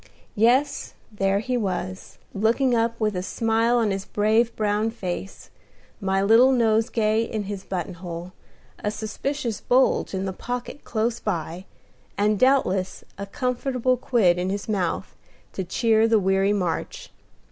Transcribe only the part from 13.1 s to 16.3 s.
a comfortable quid in his mouth, to cheer the